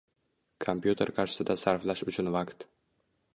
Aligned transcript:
Kompyuter 0.63 1.11
qarshisida 1.19 1.57
sarflash 1.65 2.05
uchun 2.13 2.33
vaqt 2.39 2.67